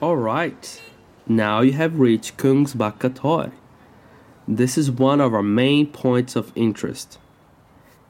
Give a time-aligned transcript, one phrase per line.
[0.00, 0.80] Alright,
[1.26, 3.50] now you have reached Kungsbacka Torg.
[4.46, 7.18] This is one of our main points of interest.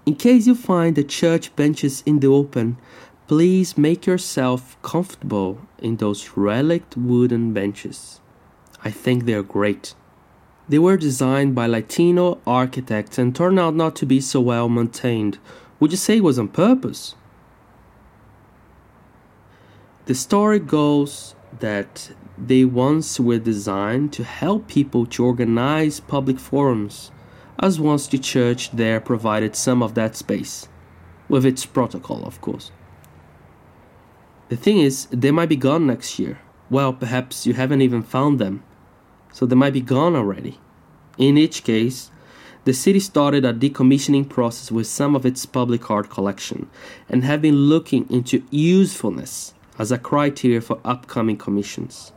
[0.04, 2.76] In case you find the church benches in the open,
[3.26, 8.20] please make yourself comfortable in those relict wooden benches.
[8.84, 9.94] I think they are great.
[10.68, 15.38] They were designed by Latino architects and turned out not to be so well maintained.
[15.80, 17.14] Would you say it was on purpose?
[20.04, 27.10] The story goes that they once were designed to help people to organize public forums,
[27.58, 30.68] as once the church there provided some of that space,
[31.28, 32.70] with its protocol, of course.
[34.48, 36.38] The thing is, they might be gone next year.
[36.70, 38.62] Well, perhaps you haven't even found them,
[39.32, 40.58] so they might be gone already.
[41.18, 42.10] In each case,
[42.64, 46.68] the city started a decommissioning process with some of its public art collection
[47.08, 52.12] and have been looking into usefulness as a criteria for upcoming commissions.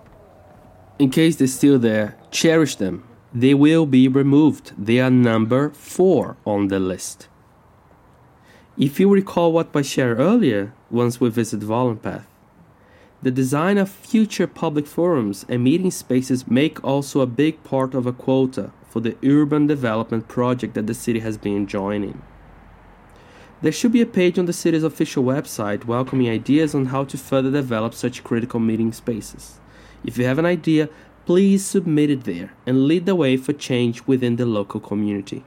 [0.99, 3.03] In case they're still there, cherish them.
[3.33, 4.73] They will be removed.
[4.77, 7.27] They are number 4 on the list.
[8.77, 12.25] If you recall what I shared earlier, once we visit Vollenpath,
[13.21, 18.07] the design of future public forums and meeting spaces make also a big part of
[18.07, 22.21] a quota for the urban development project that the city has been joining.
[23.61, 27.17] There should be a page on the city's official website welcoming ideas on how to
[27.17, 29.59] further develop such critical meeting spaces.
[30.03, 30.89] If you have an idea,
[31.27, 35.45] please submit it there and lead the way for change within the local community.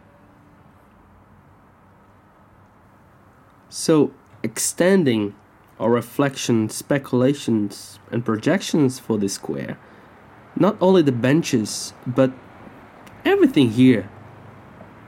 [3.69, 4.13] So,
[4.45, 5.35] extending
[5.81, 9.77] our reflections, speculations, and projections for the square,
[10.55, 12.33] not only the benches, but
[13.25, 14.09] everything here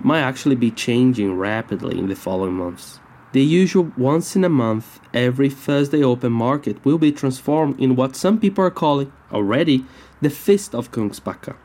[0.07, 3.01] might actually be changing rapidly in the following months.
[3.33, 8.15] The usual once in a month, every Thursday open market will be transformed in what
[8.15, 9.85] some people are calling already
[10.23, 11.57] the Feast of Kungsbacka.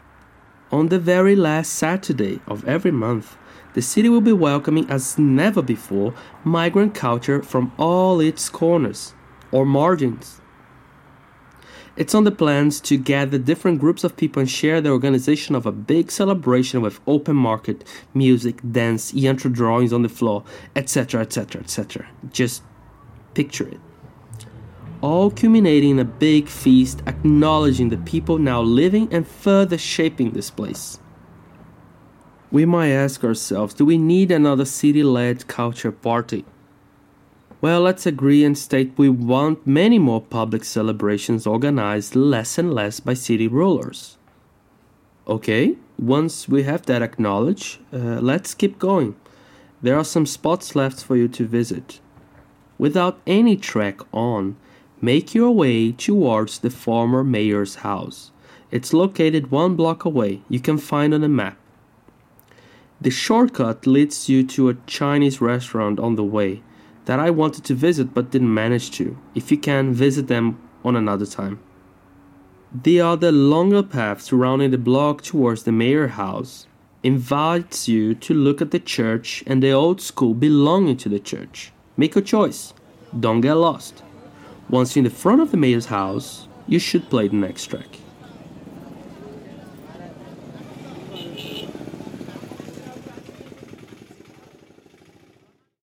[0.72, 3.38] On the very last Saturday of every month,
[3.76, 9.14] the city will be welcoming as never before migrant culture from all its corners
[9.52, 10.42] or margins.
[11.98, 15.66] It's on the plans to gather different groups of people and share the organization of
[15.66, 21.62] a big celebration with open market, music, dance, yantra drawings on the floor, etc., etc.,
[21.62, 22.08] etc.
[22.32, 22.64] Just
[23.34, 23.80] picture it.
[25.02, 30.50] All culminating in a big feast acknowledging the people now living and further shaping this
[30.50, 31.00] place.
[32.52, 36.46] We might ask ourselves do we need another city led culture party?
[37.62, 43.00] Well, let's agree and state we want many more public celebrations organized less and less
[43.00, 44.18] by city rulers.
[45.28, 49.16] Okay, once we have that acknowledged, uh, let's keep going.
[49.80, 52.00] There are some spots left for you to visit.
[52.80, 54.56] Without any trek on,
[55.00, 58.32] make your way towards the former mayor's house.
[58.72, 60.42] It's located one block away.
[60.50, 61.60] You can find on a map.
[63.00, 66.64] The shortcut leads you to a Chinese restaurant on the way
[67.06, 69.18] that I wanted to visit but didn't manage to.
[69.36, 71.60] If you can, visit them on another time.
[72.74, 76.68] The other longer path surrounding the block towards the mayor house
[77.04, 81.72] invites you to look at the church and the old school belonging to the church.
[81.98, 82.74] Make a choice.
[83.20, 84.04] Don't get lost.
[84.70, 87.98] Once in the front of the mayor's house, you should play the next track.